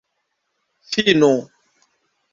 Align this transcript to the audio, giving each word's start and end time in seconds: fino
fino 0.91 1.31